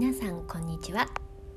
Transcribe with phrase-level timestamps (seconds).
[0.00, 1.06] 皆さんこんにちは。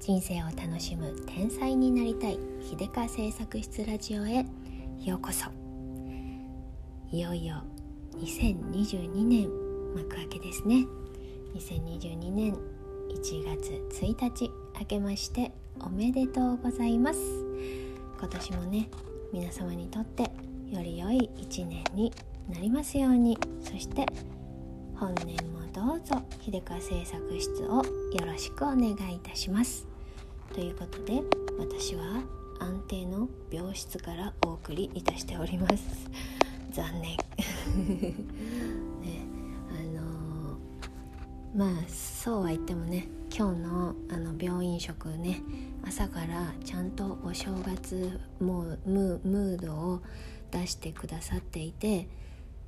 [0.00, 4.46] 人生を楽しむ天才になりたい秀香製作室ラジオへ。
[5.04, 5.50] ようこそ。
[7.12, 7.62] いよいよ
[8.16, 9.46] 2022年
[9.94, 10.86] 幕開けですね。
[11.54, 12.54] 2022年
[13.10, 17.20] 1月1日明けましておめでとうございます。
[18.18, 18.88] 今年もね
[19.34, 20.22] 皆様にとって
[20.70, 22.10] より良い一年に
[22.48, 23.36] なりますように。
[23.62, 24.06] そして
[25.00, 27.82] 本年もどうぞ秀川製作室をよ
[28.26, 29.88] ろしくお願いいたします。
[30.52, 31.22] ということで
[31.58, 32.22] 私は
[32.58, 36.06] 安定の病室からお送りいたしております。
[36.72, 37.16] 残念。
[39.00, 39.24] ね
[39.70, 45.40] あのー、まあそうは言ってもね今日のあの病院食ね
[45.82, 50.02] 朝からちゃんとお正月もうムードを
[50.50, 52.06] 出してくださっていて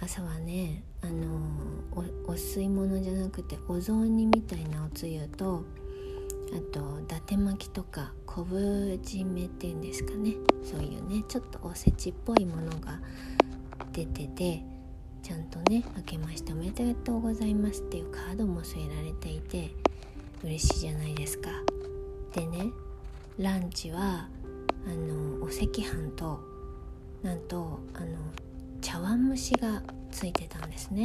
[0.00, 1.26] 朝はねあの
[2.26, 5.64] お吸い物じゃなくてお雑煮みたいなおつゆと
[6.52, 8.56] あと伊達巻きとか昆布
[9.02, 13.00] 締めっていうんですかねそういうねちょっとおせちっぽいものが
[13.92, 14.62] 出てて
[15.22, 19.74] ちゃんとね「明けましておめでとうございます」っていうカードも添えられていて
[20.44, 21.50] 嬉しいじゃないですか。
[22.34, 22.70] でね
[23.38, 24.28] ランチは
[24.86, 26.40] あのお赤飯と
[27.22, 28.06] なんとあの
[28.80, 31.04] 茶碗蒸しがついてたんですね。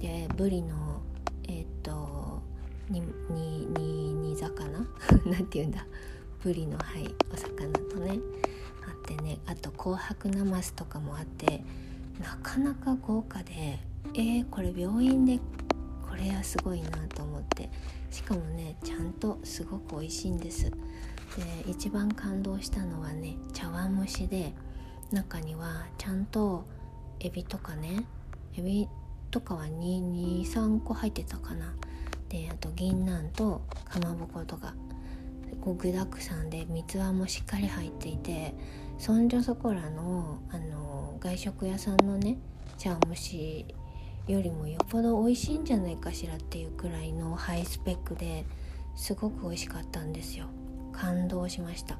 [0.00, 1.00] でブリの
[1.48, 2.42] えっ、と
[2.88, 4.80] ににに煮魚？
[5.26, 5.86] なんて言うんだ？
[6.42, 8.18] ブリのはいお魚とね。
[8.86, 11.62] あってねあと紅白なますとかもあって
[12.20, 13.78] なかなか豪華で
[14.12, 15.38] えー、これ病院で
[16.08, 17.70] これはすごいなと思って。
[18.14, 20.70] しかもねちゃんとすごく美味しいんです。
[20.70, 20.76] で
[21.66, 24.54] 一番感動したのはね茶碗蒸しで
[25.10, 26.64] 中にはちゃんと
[27.20, 28.04] エビとかね。
[28.56, 28.88] エビ
[29.30, 31.74] とかは23個入ってたかな。
[32.28, 34.74] であと銀杏とかまぼことか。
[35.60, 38.54] こう具だくさんで三つ葉もしっかり入っていて
[38.98, 42.36] そんじょそこらのあの外食屋さんのね
[42.76, 43.66] 茶碗蒸し
[44.26, 48.44] よりもよっぽど美味しいんじゃないかしらっていうくらいのハイスペックで
[48.96, 50.46] すごく美味しかったんですよ。
[50.92, 51.98] 感動しました。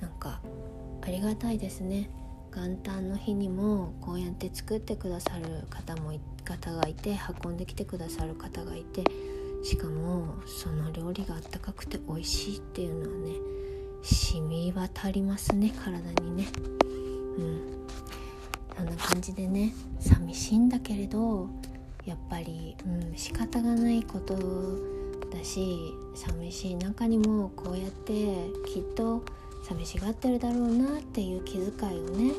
[0.00, 0.40] なんか
[1.02, 2.10] ありがたいですね。
[2.54, 6.12] 元旦の日にもこうやって作ってくださる方も
[6.44, 9.04] 方がいて運んできてくださる方がいて
[9.62, 13.34] しかもその料理があったかくて美味しいっていうのはね
[14.02, 16.46] 染み渡りますね体にね。
[17.38, 17.78] うん。
[18.78, 21.48] そんな感じでね寂しいんだけれど
[22.06, 24.36] やっぱり、うん、仕方がないこと
[25.30, 28.12] だし寂しい中にもこうやって
[28.66, 29.24] きっと
[29.68, 32.32] 寂しがってるだろうなっていう気遣いをね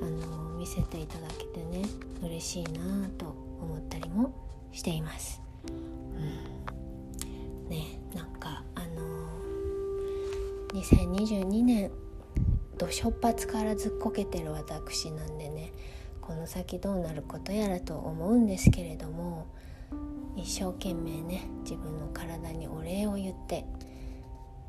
[0.00, 1.82] あの見せていただけてね
[2.22, 3.26] 嬉しいなと
[3.60, 4.32] 思ったりも
[4.72, 5.42] しています。
[5.66, 5.70] う
[7.66, 9.28] ん、ねなんかあの
[10.72, 11.90] 2022年
[12.76, 15.72] どしょっぱつからずっこけてる私なんでね
[16.20, 19.46] この先どうなることやらと思うんですけれども
[20.36, 23.64] 一生懸命ね自分の体にお礼を言って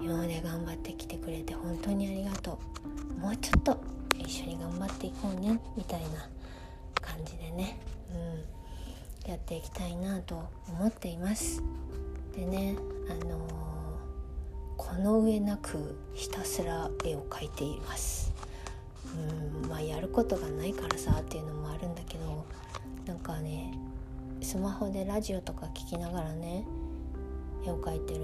[0.02, 2.60] 今まで頑張ってきてくれて本当にありがと
[3.18, 3.78] うもうちょっと
[4.18, 6.30] 一緒に頑張っていこうねみたいな
[7.02, 7.78] 感じでね、
[9.26, 11.62] うん、やっていきたいなと思っています。
[12.36, 12.76] でね
[13.10, 13.40] あのー、
[14.78, 18.32] この上なくひたすら絵を描いています。
[19.64, 22.46] うんまあやることがないからさっていうのもあるんだけど
[23.06, 23.74] なんかね
[24.42, 26.64] スマホでラジオとか聞きながらね
[27.66, 28.22] 絵を描いてる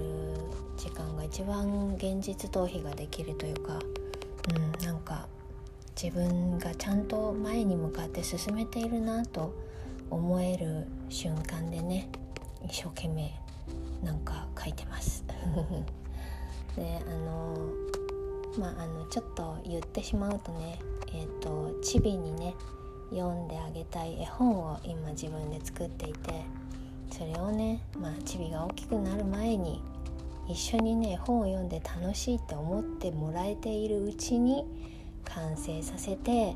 [0.86, 3.80] 時間が一番現実逃避ができるというか、
[4.54, 5.26] うん、なんか
[6.00, 9.52] 自分がちゃんと前に向かって進めているなと
[10.10, 12.08] 思える瞬間でね
[12.64, 13.32] 一生懸命
[14.04, 15.24] なんか書いてます。
[16.76, 17.56] であの
[18.56, 20.78] まああのちょっと言ってしまうとね
[21.12, 22.54] えっ、ー、とチビにね
[23.10, 26.44] 読んであげたい絵本を今自分で作っていて
[27.10, 29.82] それをねまあチビが大きくなる前に
[30.48, 34.64] 一緒にね本を読んで楽しいって思ってもらえているうちに
[35.24, 36.54] 完成させて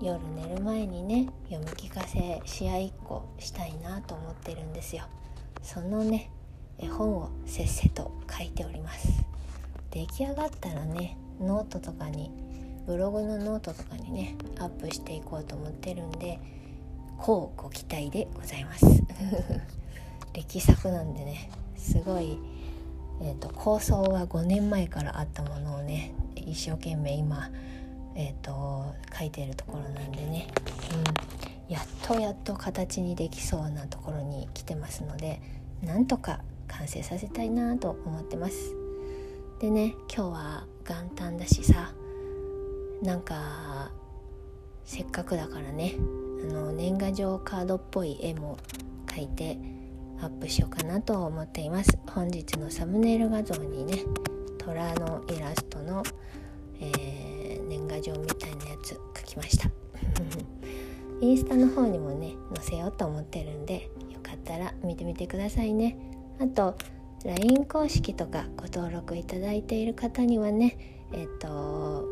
[0.00, 5.04] 夜寝る前にね読み聞かせし合いっこしたいなと思ってるんですよ。
[5.62, 6.30] そのね
[6.78, 9.08] 絵本をせっせと書いております。
[9.90, 12.30] 出来上がったらねノートとかに
[12.86, 16.38] ブログのノートとかにねアップしていこうと思ってるんで
[17.18, 18.86] 乞うご期待でございます。
[20.34, 22.38] 力作なんでねすごい、
[23.20, 27.50] えーと、構想は5年前からあったものをね一生懸命今、
[28.14, 30.48] えーと、書いてるところなんでね、
[31.68, 35.40] うん、やっとやっと形にできそうなところに来てますので
[35.82, 38.74] なんとか完成させたいなと思ってます。
[39.60, 41.92] でね今日は元旦だしさ
[43.02, 43.90] なんか
[44.84, 45.94] せっかくだからね
[46.42, 48.58] あの年賀状カードっぽい絵も
[49.06, 49.58] 描いて
[50.24, 51.98] アップしようかなと思っています。
[52.06, 54.04] 本日のサムネイル画像にね
[54.58, 56.02] 虎のイラストの、
[56.80, 59.70] えー、年賀状みたいなやつ描きました。
[61.20, 65.96] インスタの方にもね載せようと思ってるんでよかったら見てみてくださいね。
[66.38, 66.74] あと
[67.24, 70.76] LINE 公式とかご登録いただいている方にはね
[71.12, 71.48] えっ、と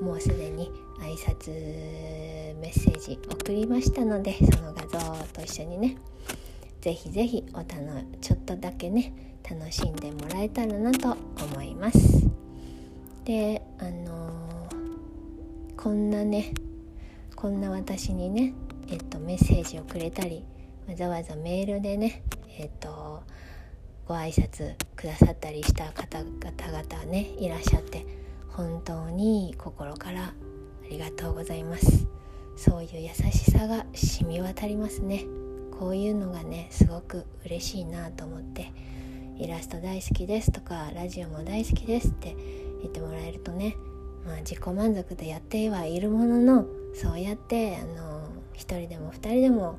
[0.03, 0.70] もうすでに
[1.00, 4.99] 挨拶メッセージ送りましたのでその画像
[5.32, 5.97] と一緒にね
[6.82, 9.14] ぜひぜひおたのちょっとだけね
[9.49, 12.29] 楽しんでもらえたらなと思います。
[13.25, 16.52] であのー、こんなね
[17.37, 18.52] こんな私にね
[18.88, 20.44] えっとメッセージをくれたり
[20.88, 22.25] わざわざメールでね
[22.58, 23.23] えっと
[24.08, 28.05] ご挨拶くださったりした方々々ねいらっしゃって
[28.49, 30.34] 本当に心からあ
[30.90, 32.08] りがとうございます。
[32.56, 35.42] そういう優しさが染み渡りますね。
[35.82, 38.70] こういうのがねすごく嬉しいなと思って
[39.37, 42.37] イラスト大好きですとかラジオも大好きですって
[42.82, 43.76] 言ってもらえるとね、
[44.25, 49.76] まあ、自己満足でやってはいるもののそうやってあの1人でも2人でも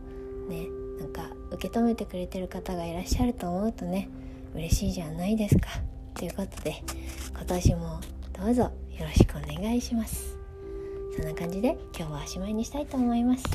[0.49, 0.67] ね
[0.99, 4.09] なんか受け止めてくれてる方がいらっしゃると思うとね
[4.53, 5.69] 嬉しいじゃないですか。
[6.15, 6.83] ということで
[7.31, 8.01] 今年も
[8.37, 10.37] どうぞよろしくお願いします。
[11.15, 13.45] そんな感じで今日はおしまいにしたいと思います。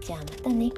[0.00, 0.70] じゃあまたね。